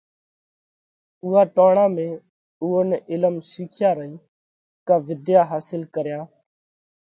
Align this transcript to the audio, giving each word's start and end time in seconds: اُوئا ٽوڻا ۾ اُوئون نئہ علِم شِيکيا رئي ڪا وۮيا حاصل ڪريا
اُوئا 1.23 1.41
ٽوڻا 1.55 1.85
۾ 1.95 1.97
اُوئون 2.61 2.85
نئہ 2.89 2.99
علِم 3.13 3.35
شِيکيا 3.49 3.91
رئي 3.97 4.13
ڪا 4.87 4.95
وۮيا 5.07 5.41
حاصل 5.51 5.81
ڪريا 5.95 6.19